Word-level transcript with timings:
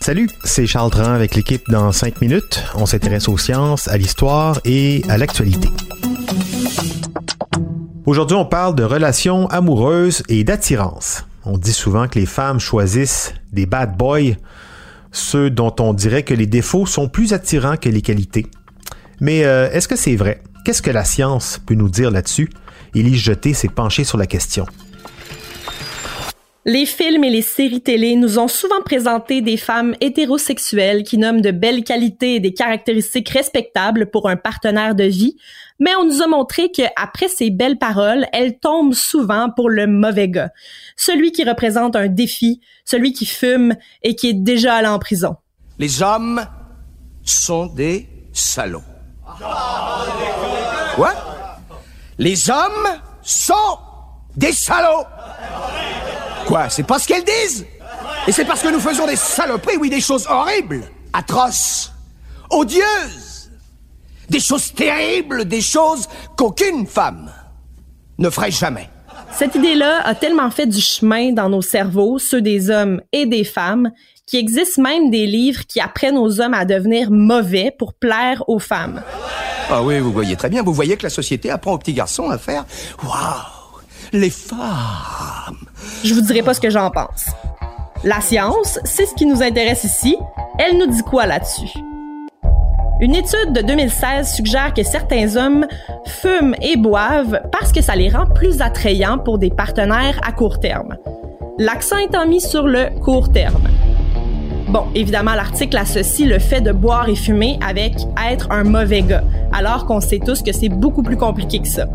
Salut, 0.00 0.28
c'est 0.42 0.66
Charles 0.66 0.90
Dran 0.90 1.12
avec 1.12 1.36
l'équipe 1.36 1.62
dans 1.70 1.92
5 1.92 2.20
minutes. 2.20 2.64
On 2.74 2.86
s'intéresse 2.86 3.28
aux 3.28 3.38
sciences, 3.38 3.86
à 3.86 3.96
l'histoire 3.96 4.58
et 4.64 5.04
à 5.08 5.16
l'actualité. 5.16 5.68
Aujourd'hui, 8.04 8.36
on 8.36 8.44
parle 8.44 8.74
de 8.74 8.82
relations 8.82 9.46
amoureuses 9.46 10.24
et 10.28 10.42
d'attirance. 10.42 11.24
On 11.44 11.56
dit 11.56 11.72
souvent 11.72 12.08
que 12.08 12.18
les 12.18 12.26
femmes 12.26 12.58
choisissent 12.58 13.32
des 13.52 13.64
bad 13.64 13.96
boys, 13.96 14.34
ceux 15.12 15.50
dont 15.50 15.76
on 15.78 15.94
dirait 15.94 16.24
que 16.24 16.34
les 16.34 16.46
défauts 16.46 16.84
sont 16.84 17.08
plus 17.08 17.32
attirants 17.32 17.76
que 17.76 17.88
les 17.88 18.02
qualités. 18.02 18.46
Mais 19.20 19.44
euh, 19.44 19.70
est-ce 19.70 19.86
que 19.86 19.94
c'est 19.94 20.16
vrai? 20.16 20.42
Qu'est-ce 20.64 20.82
que 20.82 20.90
la 20.90 21.04
science 21.04 21.60
peut 21.64 21.74
nous 21.74 21.90
dire 21.90 22.10
là-dessus? 22.10 22.50
Élise 22.92 23.20
Jeté 23.20 23.54
s'est 23.54 23.68
penchée 23.68 24.02
sur 24.02 24.18
la 24.18 24.26
question. 24.26 24.66
Les 26.70 26.86
films 26.86 27.24
et 27.24 27.30
les 27.30 27.42
séries 27.42 27.80
télé 27.80 28.14
nous 28.14 28.38
ont 28.38 28.46
souvent 28.46 28.80
présenté 28.80 29.40
des 29.40 29.56
femmes 29.56 29.96
hétérosexuelles 30.00 31.02
qui 31.02 31.18
nomment 31.18 31.40
de 31.40 31.50
belles 31.50 31.82
qualités 31.82 32.36
et 32.36 32.40
des 32.40 32.54
caractéristiques 32.54 33.30
respectables 33.30 34.08
pour 34.08 34.28
un 34.28 34.36
partenaire 34.36 34.94
de 34.94 35.02
vie, 35.02 35.36
mais 35.80 35.96
on 35.96 36.04
nous 36.04 36.22
a 36.22 36.28
montré 36.28 36.70
qu'après 36.70 37.26
ces 37.26 37.50
belles 37.50 37.76
paroles, 37.76 38.24
elles 38.32 38.60
tombent 38.60 38.94
souvent 38.94 39.50
pour 39.50 39.68
le 39.68 39.88
mauvais 39.88 40.28
gars, 40.28 40.50
celui 40.94 41.32
qui 41.32 41.42
représente 41.42 41.96
un 41.96 42.06
défi, 42.06 42.60
celui 42.84 43.14
qui 43.14 43.26
fume 43.26 43.74
et 44.04 44.14
qui 44.14 44.28
est 44.28 44.34
déjà 44.34 44.76
allé 44.76 44.86
en 44.86 45.00
prison. 45.00 45.34
Les 45.80 46.04
hommes 46.04 46.46
sont 47.24 47.66
des 47.66 48.08
salauds. 48.32 48.84
Quoi? 50.94 51.14
Les 52.16 52.48
hommes 52.48 53.00
sont 53.22 53.78
des 54.36 54.52
salauds 54.52 55.04
Quoi 56.50 56.68
C'est 56.68 56.82
pas 56.82 56.98
ce 56.98 57.06
qu'elles 57.06 57.24
disent? 57.24 57.64
Et 58.26 58.32
c'est 58.32 58.44
parce 58.44 58.60
que 58.60 58.72
nous 58.72 58.80
faisons 58.80 59.06
des 59.06 59.14
saloperies, 59.14 59.76
oui, 59.76 59.88
des 59.88 60.00
choses 60.00 60.26
horribles, 60.28 60.82
atroces, 61.12 61.92
odieuses, 62.50 63.52
des 64.28 64.40
choses 64.40 64.72
terribles, 64.74 65.44
des 65.44 65.60
choses 65.60 66.08
qu'aucune 66.36 66.88
femme 66.88 67.30
ne 68.18 68.28
ferait 68.30 68.50
jamais. 68.50 68.88
Cette 69.32 69.54
idée-là 69.54 70.00
a 70.04 70.16
tellement 70.16 70.50
fait 70.50 70.66
du 70.66 70.80
chemin 70.80 71.30
dans 71.30 71.48
nos 71.48 71.62
cerveaux, 71.62 72.18
ceux 72.18 72.42
des 72.42 72.68
hommes 72.68 73.00
et 73.12 73.26
des 73.26 73.44
femmes, 73.44 73.92
qu'il 74.26 74.40
existe 74.40 74.78
même 74.78 75.08
des 75.08 75.26
livres 75.26 75.64
qui 75.68 75.78
apprennent 75.78 76.18
aux 76.18 76.40
hommes 76.40 76.54
à 76.54 76.64
devenir 76.64 77.12
mauvais 77.12 77.72
pour 77.78 77.94
plaire 77.94 78.42
aux 78.48 78.58
femmes. 78.58 79.04
Ah 79.70 79.84
oui, 79.84 80.00
vous 80.00 80.10
voyez 80.12 80.34
très 80.34 80.48
bien, 80.48 80.64
vous 80.64 80.74
voyez 80.74 80.96
que 80.96 81.04
la 81.04 81.10
société 81.10 81.48
apprend 81.48 81.74
aux 81.74 81.78
petits 81.78 81.94
garçons 81.94 82.28
à 82.28 82.38
faire 82.38 82.64
Waouh, 83.04 83.80
les 84.12 84.30
femmes 84.30 85.69
je 86.04 86.14
vous 86.14 86.20
dirai 86.20 86.42
pas 86.42 86.54
ce 86.54 86.60
que 86.60 86.70
j'en 86.70 86.90
pense. 86.90 87.26
La 88.04 88.20
science, 88.20 88.78
c'est 88.84 89.06
ce 89.06 89.14
qui 89.14 89.26
nous 89.26 89.42
intéresse 89.42 89.84
ici. 89.84 90.16
Elle 90.58 90.78
nous 90.78 90.86
dit 90.86 91.02
quoi 91.02 91.26
là-dessus? 91.26 91.68
Une 93.00 93.14
étude 93.14 93.52
de 93.52 93.62
2016 93.62 94.34
suggère 94.34 94.74
que 94.74 94.82
certains 94.82 95.36
hommes 95.36 95.66
fument 96.06 96.54
et 96.60 96.76
boivent 96.76 97.40
parce 97.50 97.72
que 97.72 97.80
ça 97.80 97.96
les 97.96 98.10
rend 98.10 98.26
plus 98.26 98.60
attrayants 98.60 99.18
pour 99.18 99.38
des 99.38 99.50
partenaires 99.50 100.20
à 100.22 100.32
court 100.32 100.60
terme. 100.60 100.96
L'accent 101.58 101.96
étant 101.98 102.26
mis 102.26 102.40
sur 102.40 102.66
le 102.66 102.88
court 103.00 103.32
terme. 103.32 103.68
Bon, 104.68 104.84
évidemment, 104.94 105.34
l'article 105.34 105.76
associe 105.78 106.28
le 106.28 106.38
fait 106.38 106.60
de 106.60 106.72
boire 106.72 107.08
et 107.08 107.16
fumer 107.16 107.58
avec 107.66 107.94
être 108.30 108.50
un 108.50 108.64
mauvais 108.64 109.02
gars, 109.02 109.24
alors 109.52 109.84
qu'on 109.84 110.00
sait 110.00 110.20
tous 110.24 110.42
que 110.42 110.52
c'est 110.52 110.68
beaucoup 110.68 111.02
plus 111.02 111.16
compliqué 111.16 111.58
que 111.58 111.68
ça. 111.68 111.86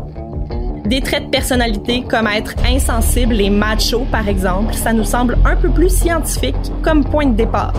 Des 0.86 1.00
traits 1.00 1.24
de 1.24 1.30
personnalité 1.30 2.04
comme 2.08 2.28
être 2.28 2.54
insensible 2.64 3.40
et 3.40 3.50
macho, 3.50 4.06
par 4.12 4.28
exemple, 4.28 4.72
ça 4.72 4.92
nous 4.92 5.02
semble 5.02 5.36
un 5.44 5.56
peu 5.56 5.68
plus 5.68 5.90
scientifique 5.90 6.54
comme 6.80 7.04
point 7.04 7.26
de 7.26 7.34
départ. 7.34 7.72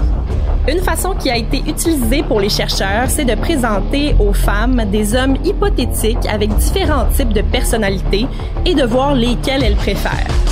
Une 0.68 0.80
façon 0.80 1.16
qui 1.16 1.30
a 1.30 1.38
été 1.38 1.60
utilisée 1.66 2.22
pour 2.24 2.42
les 2.42 2.50
chercheurs, 2.50 3.10
c'est 3.10 3.24
de 3.24 3.36
présenter 3.36 4.14
aux 4.20 4.34
femmes 4.34 4.84
des 4.92 5.16
hommes 5.16 5.38
hypothétiques 5.46 6.26
avec 6.30 6.54
différents 6.58 7.06
types 7.06 7.32
de 7.32 7.42
personnalités 7.42 8.28
et 8.66 8.76
de 8.76 8.84
voir 8.84 9.16
lesquels 9.16 9.64
elles 9.64 9.78
préfèrent. 9.78 10.47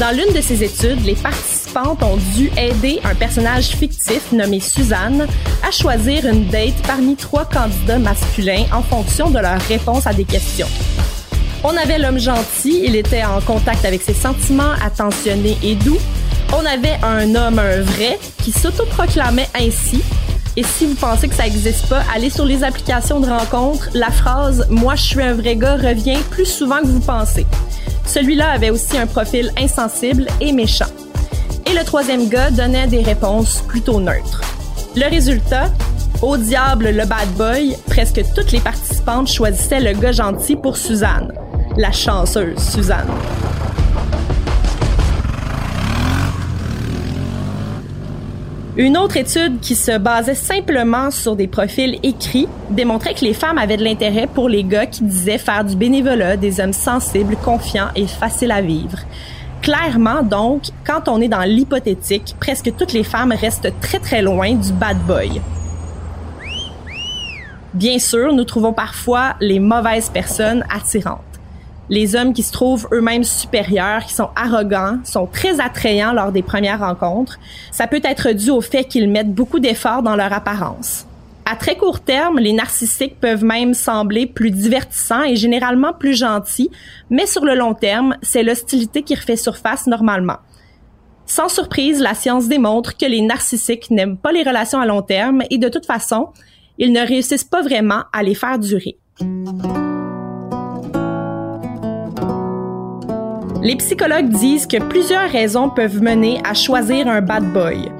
Dans 0.00 0.16
l'une 0.16 0.32
de 0.32 0.40
ces 0.40 0.62
études, 0.62 1.04
les 1.04 1.16
participantes 1.16 2.04
ont 2.04 2.18
dû 2.36 2.52
aider 2.56 3.00
un 3.02 3.16
personnage 3.16 3.70
fictif 3.70 4.30
nommé 4.30 4.60
Suzanne 4.60 5.26
à 5.66 5.72
choisir 5.72 6.24
une 6.24 6.46
date 6.46 6.80
parmi 6.86 7.16
trois 7.16 7.44
candidats 7.44 7.98
masculins 7.98 8.64
en 8.72 8.80
fonction 8.80 9.28
de 9.28 9.40
leur 9.40 9.60
réponse 9.62 10.06
à 10.06 10.12
des 10.12 10.24
questions. 10.24 10.68
On 11.64 11.76
avait 11.76 11.98
l'homme 11.98 12.20
gentil, 12.20 12.82
il 12.84 12.94
était 12.94 13.24
en 13.24 13.40
contact 13.40 13.84
avec 13.84 14.02
ses 14.02 14.14
sentiments, 14.14 14.72
attentionné 14.84 15.58
et 15.64 15.74
doux. 15.74 15.98
On 16.52 16.64
avait 16.64 16.96
un 17.02 17.34
homme, 17.34 17.58
un 17.58 17.80
vrai, 17.80 18.20
qui 18.44 18.52
s'autoproclamait 18.52 19.48
ainsi. 19.60 20.00
Et 20.56 20.62
si 20.62 20.86
vous 20.86 20.94
pensez 20.94 21.26
que 21.26 21.34
ça 21.34 21.42
n'existe 21.42 21.88
pas, 21.88 22.02
allez 22.14 22.30
sur 22.30 22.44
les 22.44 22.62
applications 22.62 23.18
de 23.18 23.28
rencontres. 23.28 23.88
La 23.94 24.12
phrase 24.12 24.64
Moi 24.70 24.94
je 24.94 25.02
suis 25.02 25.22
un 25.22 25.34
vrai 25.34 25.56
gars 25.56 25.76
revient 25.76 26.18
plus 26.30 26.46
souvent 26.46 26.78
que 26.78 26.86
vous 26.86 27.00
pensez. 27.00 27.46
Celui-là 28.08 28.52
avait 28.52 28.70
aussi 28.70 28.96
un 28.96 29.06
profil 29.06 29.52
insensible 29.58 30.26
et 30.40 30.52
méchant. 30.52 30.88
Et 31.70 31.74
le 31.74 31.84
troisième 31.84 32.28
gars 32.28 32.50
donnait 32.50 32.86
des 32.86 33.02
réponses 33.02 33.62
plutôt 33.68 34.00
neutres. 34.00 34.40
Le 34.96 35.08
résultat, 35.10 35.66
au 36.22 36.38
diable 36.38 36.88
le 36.88 37.04
bad 37.04 37.28
boy, 37.36 37.76
presque 37.86 38.22
toutes 38.34 38.52
les 38.52 38.60
participantes 38.60 39.28
choisissaient 39.28 39.80
le 39.80 39.92
gars 39.92 40.12
gentil 40.12 40.56
pour 40.56 40.78
Suzanne, 40.78 41.32
la 41.76 41.92
chanceuse 41.92 42.58
Suzanne. 42.58 43.08
Une 48.78 48.96
autre 48.96 49.16
étude 49.16 49.58
qui 49.58 49.74
se 49.74 49.98
basait 49.98 50.36
simplement 50.36 51.10
sur 51.10 51.34
des 51.34 51.48
profils 51.48 51.98
écrits 52.04 52.46
démontrait 52.70 53.12
que 53.12 53.24
les 53.24 53.34
femmes 53.34 53.58
avaient 53.58 53.76
de 53.76 53.82
l'intérêt 53.82 54.28
pour 54.28 54.48
les 54.48 54.62
gars 54.62 54.86
qui 54.86 55.02
disaient 55.02 55.36
faire 55.36 55.64
du 55.64 55.74
bénévolat, 55.74 56.36
des 56.36 56.60
hommes 56.60 56.72
sensibles, 56.72 57.34
confiants 57.34 57.88
et 57.96 58.06
faciles 58.06 58.52
à 58.52 58.60
vivre. 58.60 59.00
Clairement, 59.62 60.22
donc, 60.22 60.66
quand 60.86 61.08
on 61.08 61.20
est 61.20 61.26
dans 61.26 61.42
l'hypothétique, 61.42 62.36
presque 62.38 62.72
toutes 62.76 62.92
les 62.92 63.02
femmes 63.02 63.32
restent 63.32 63.72
très 63.80 63.98
très 63.98 64.22
loin 64.22 64.54
du 64.54 64.72
bad 64.72 64.98
boy. 65.08 65.40
Bien 67.74 67.98
sûr, 67.98 68.32
nous 68.32 68.44
trouvons 68.44 68.72
parfois 68.72 69.34
les 69.40 69.58
mauvaises 69.58 70.08
personnes 70.08 70.64
attirantes 70.72 71.27
les 71.88 72.16
hommes 72.16 72.32
qui 72.32 72.42
se 72.42 72.52
trouvent 72.52 72.88
eux-mêmes 72.92 73.24
supérieurs, 73.24 74.04
qui 74.04 74.14
sont 74.14 74.30
arrogants, 74.36 74.98
sont 75.04 75.26
très 75.26 75.60
attrayants 75.60 76.12
lors 76.12 76.32
des 76.32 76.42
premières 76.42 76.80
rencontres. 76.80 77.38
Ça 77.70 77.86
peut 77.86 78.00
être 78.04 78.32
dû 78.32 78.50
au 78.50 78.60
fait 78.60 78.84
qu'ils 78.84 79.08
mettent 79.08 79.32
beaucoup 79.32 79.60
d'efforts 79.60 80.02
dans 80.02 80.16
leur 80.16 80.32
apparence. 80.32 81.06
À 81.50 81.56
très 81.56 81.76
court 81.76 82.00
terme, 82.00 82.38
les 82.38 82.52
narcissiques 82.52 83.18
peuvent 83.20 83.42
même 83.42 83.72
sembler 83.72 84.26
plus 84.26 84.50
divertissants 84.50 85.22
et 85.22 85.34
généralement 85.34 85.94
plus 85.94 86.14
gentils, 86.14 86.70
mais 87.08 87.24
sur 87.24 87.46
le 87.46 87.54
long 87.54 87.72
terme, 87.72 88.16
c'est 88.20 88.42
l'hostilité 88.42 89.02
qui 89.02 89.14
refait 89.14 89.36
surface 89.36 89.86
normalement. 89.86 90.36
Sans 91.24 91.48
surprise, 91.48 92.00
la 92.00 92.12
science 92.12 92.48
démontre 92.48 92.98
que 92.98 93.06
les 93.06 93.22
narcissiques 93.22 93.90
n'aiment 93.90 94.18
pas 94.18 94.32
les 94.32 94.42
relations 94.42 94.80
à 94.80 94.86
long 94.86 95.00
terme 95.00 95.42
et 95.50 95.56
de 95.56 95.68
toute 95.70 95.86
façon, 95.86 96.28
ils 96.76 96.92
ne 96.92 97.00
réussissent 97.00 97.44
pas 97.44 97.62
vraiment 97.62 98.04
à 98.12 98.22
les 98.22 98.34
faire 98.34 98.58
durer. 98.58 98.98
Les 103.60 103.74
psychologues 103.76 104.28
disent 104.28 104.66
que 104.66 104.80
plusieurs 104.80 105.28
raisons 105.30 105.68
peuvent 105.68 106.00
mener 106.00 106.40
à 106.48 106.54
choisir 106.54 107.08
un 107.08 107.20
bad 107.20 107.44
boy. 107.52 107.90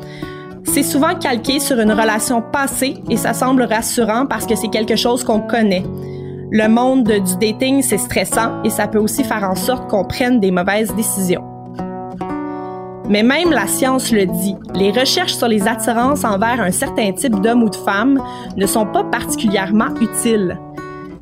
C'est 0.65 0.85
souvent 0.85 1.17
calqué 1.17 1.59
sur 1.59 1.81
une 1.81 1.91
relation 1.91 2.43
passée 2.43 2.95
et 3.11 3.17
ça 3.17 3.35
semble 3.35 3.63
rassurant 3.63 4.27
parce 4.27 4.47
que 4.47 4.55
c'est 4.55 4.69
quelque 4.69 4.95
chose 4.95 5.25
qu'on 5.25 5.41
connaît. 5.41 5.83
Le 6.53 6.69
monde 6.69 7.05
du 7.05 7.37
dating, 7.41 7.83
c'est 7.83 7.99
stressant 7.99 8.63
et 8.63 8.71
ça 8.71 8.87
peut 8.87 9.01
aussi 9.01 9.25
faire 9.25 9.43
en 9.43 9.57
sorte 9.57 9.91
qu'on 9.91 10.05
prenne 10.05 10.39
des 10.39 10.53
mauvaises 10.53 10.95
décisions. 10.95 11.45
Mais 13.09 13.23
même 13.23 13.51
la 13.51 13.67
science 13.67 14.13
le 14.13 14.27
dit, 14.27 14.55
les 14.75 14.93
recherches 14.93 15.35
sur 15.35 15.49
les 15.49 15.67
attirances 15.67 16.25
envers 16.25 16.61
un 16.61 16.71
certain 16.71 17.11
type 17.13 17.41
d'homme 17.41 17.65
ou 17.65 17.71
de 17.71 17.77
femme 17.77 18.23
ne 18.57 18.67
sont 18.67 18.87
pas 18.87 19.03
particulièrement 19.03 19.89
utiles. 20.01 20.57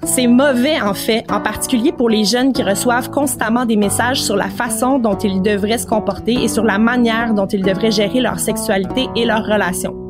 C'est 0.06 0.29
mauvais 0.29 0.81
en 0.81 0.94
fait, 0.94 1.25
en 1.31 1.41
particulier 1.41 1.93
pour 1.93 2.08
les 2.08 2.25
jeunes 2.25 2.53
qui 2.53 2.62
reçoivent 2.62 3.11
constamment 3.11 3.67
des 3.67 3.76
messages 3.76 4.23
sur 4.23 4.37
la 4.37 4.49
façon 4.49 4.99
dont 4.99 5.19
ils 5.19 5.43
devraient 5.43 5.79
se 5.79 5.87
comporter 5.87 6.32
et 6.44 6.49
sur 6.49 6.62
la 6.62 6.79
manière 6.79 7.35
dont 7.35 7.47
ils 7.47 7.62
devraient 7.62 7.91
gérer 7.91 8.20
leur 8.20 8.38
sexualité 8.38 9.08
et 9.17 9.25
leurs 9.25 9.44
relations 9.44 10.06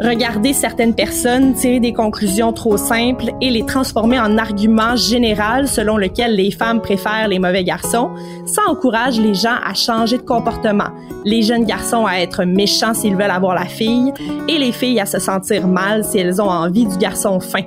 regarder 0.00 0.52
certaines 0.52 0.94
personnes 0.94 1.54
tirer 1.54 1.80
des 1.80 1.92
conclusions 1.92 2.52
trop 2.52 2.76
simples 2.76 3.32
et 3.40 3.50
les 3.50 3.64
transformer 3.64 4.18
en 4.18 4.38
arguments 4.38 4.96
général 4.96 5.68
selon 5.68 5.96
lequel 5.96 6.36
les 6.36 6.50
femmes 6.50 6.80
préfèrent 6.80 7.28
les 7.28 7.38
mauvais 7.38 7.64
garçons, 7.64 8.10
ça 8.46 8.62
encourage 8.68 9.18
les 9.20 9.34
gens 9.34 9.56
à 9.64 9.74
changer 9.74 10.18
de 10.18 10.22
comportement, 10.22 10.90
les 11.24 11.42
jeunes 11.42 11.64
garçons 11.64 12.06
à 12.06 12.18
être 12.20 12.44
méchants 12.44 12.94
s'ils 12.94 13.16
veulent 13.16 13.30
avoir 13.30 13.54
la 13.54 13.66
fille 13.66 14.12
et 14.48 14.58
les 14.58 14.72
filles 14.72 15.00
à 15.00 15.06
se 15.06 15.18
sentir 15.18 15.66
mal 15.66 16.04
si 16.04 16.18
elles 16.18 16.40
ont 16.40 16.50
envie 16.50 16.86
du 16.86 16.96
garçon 16.98 17.40
fin. 17.40 17.62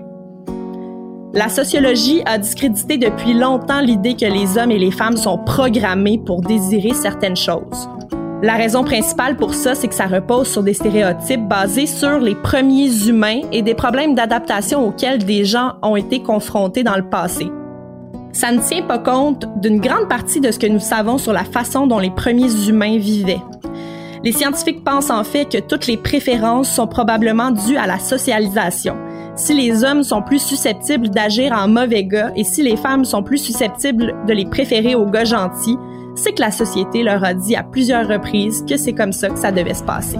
La 1.34 1.48
sociologie 1.48 2.22
a 2.26 2.38
discrédité 2.38 2.98
depuis 2.98 3.34
longtemps 3.34 3.80
l'idée 3.80 4.16
que 4.16 4.26
les 4.26 4.58
hommes 4.58 4.72
et 4.72 4.80
les 4.80 4.92
femmes 4.92 5.16
sont 5.16 5.38
programmés 5.38 6.22
pour 6.26 6.42
désirer 6.42 6.94
certaines 6.94 7.38
choses. 7.38 7.88
La 8.44 8.56
raison 8.56 8.84
principale 8.84 9.36
pour 9.36 9.54
ça, 9.54 9.76
c'est 9.76 9.88
que 9.88 9.94
ça 9.94 10.08
repose 10.08 10.48
sur 10.48 10.64
des 10.64 10.74
stéréotypes 10.74 11.48
basés 11.48 11.86
sur 11.86 12.20
les 12.20 12.34
premiers 12.34 13.08
humains 13.08 13.42
et 13.52 13.62
des 13.62 13.76
problèmes 13.76 14.16
d'adaptation 14.16 14.88
auxquels 14.88 15.24
des 15.24 15.46
gens 15.46 15.74
ont 15.84 15.96
été 15.96 16.24
confrontés 16.24 16.84
dans 16.84 16.96
le 16.96 17.08
passé. 17.08 17.52
Ça 18.32 18.52
ne 18.52 18.60
tient 18.60 18.82
pas 18.82 18.98
compte 18.98 19.46
d'une 19.62 19.80
grande 19.80 20.10
partie 20.10 20.40
de 20.40 20.50
ce 20.50 20.58
que 20.58 20.66
nous 20.66 20.80
savons 20.80 21.20
sur 21.20 21.34
la 21.34 21.44
façon 21.44 21.86
dont 21.86 22.00
les 22.00 22.10
premiers 22.10 22.68
humains 22.68 22.98
vivaient. 22.98 23.42
Les 24.24 24.32
scientifiques 24.32 24.84
pensent 24.84 25.12
en 25.12 25.24
fait 25.24 25.46
que 25.46 25.60
toutes 25.60 25.86
les 25.86 25.98
préférences 25.98 26.70
sont 26.70 26.88
probablement 26.88 27.52
dues 27.52 27.78
à 27.78 27.86
la 27.86 28.00
socialisation. 28.00 28.96
Si 29.36 29.54
les 29.54 29.84
hommes 29.84 30.04
sont 30.04 30.24
plus 30.24 30.42
susceptibles 30.42 31.10
d'agir 31.10 31.52
en 31.52 31.68
mauvais 31.68 32.06
gars 32.06 32.32
et 32.36 32.44
si 32.44 32.64
les 32.64 32.76
femmes 32.76 33.06
sont 33.06 33.22
plus 33.22 33.38
susceptibles 33.38 34.16
de 34.28 34.34
les 34.34 34.46
préférer 34.46 34.96
aux 34.96 35.06
gars 35.06 35.26
gentils, 35.26 35.78
c'est 36.16 36.34
que 36.34 36.42
la 36.42 36.52
société 36.52 37.04
leur 37.04 37.24
a 37.24 37.34
dit 37.34 37.56
à 37.56 37.64
plusieurs 37.64 38.08
reprises 38.08 38.64
que 38.68 38.78
c'est 38.78 38.94
comme 38.94 39.14
ça 39.14 39.30
que 39.30 39.40
ça 39.40 39.52
devait 39.52 39.74
se 39.74 39.84
passer. 39.84 40.18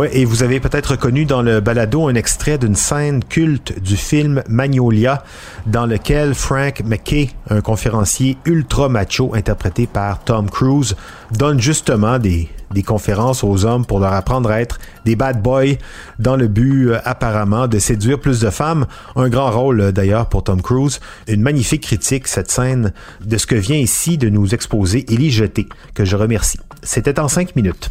Ouais, 0.00 0.08
et 0.18 0.24
vous 0.24 0.42
avez 0.42 0.60
peut-être 0.60 0.92
reconnu 0.92 1.26
dans 1.26 1.42
le 1.42 1.60
balado 1.60 2.08
un 2.08 2.14
extrait 2.14 2.56
d'une 2.56 2.74
scène 2.74 3.22
culte 3.22 3.78
du 3.82 3.98
film 3.98 4.42
Magnolia, 4.48 5.24
dans 5.66 5.84
lequel 5.84 6.34
Frank 6.34 6.80
McKay, 6.86 7.28
un 7.50 7.60
conférencier 7.60 8.38
ultra 8.46 8.88
macho 8.88 9.34
interprété 9.34 9.86
par 9.86 10.24
Tom 10.24 10.48
Cruise, 10.48 10.96
donne 11.32 11.60
justement 11.60 12.18
des, 12.18 12.48
conférences 12.86 13.44
aux 13.44 13.66
hommes 13.66 13.84
pour 13.84 14.00
leur 14.00 14.14
apprendre 14.14 14.50
à 14.50 14.62
être 14.62 14.78
des 15.04 15.16
bad 15.16 15.42
boys 15.42 15.76
dans 16.18 16.36
le 16.36 16.48
but 16.48 16.88
euh, 16.88 16.98
apparemment 17.04 17.68
de 17.68 17.78
séduire 17.78 18.18
plus 18.18 18.40
de 18.40 18.48
femmes. 18.48 18.86
Un 19.16 19.28
grand 19.28 19.50
rôle 19.50 19.82
euh, 19.82 19.92
d'ailleurs 19.92 20.30
pour 20.30 20.44
Tom 20.44 20.62
Cruise. 20.62 20.98
Une 21.28 21.42
magnifique 21.42 21.82
critique, 21.82 22.26
cette 22.26 22.50
scène, 22.50 22.94
de 23.22 23.36
ce 23.36 23.46
que 23.46 23.54
vient 23.54 23.76
ici 23.76 24.16
de 24.16 24.30
nous 24.30 24.54
exposer 24.54 25.04
Élie 25.12 25.30
Jeté, 25.30 25.68
que 25.92 26.06
je 26.06 26.16
remercie. 26.16 26.58
C'était 26.82 27.20
en 27.20 27.28
cinq 27.28 27.54
minutes. 27.54 27.90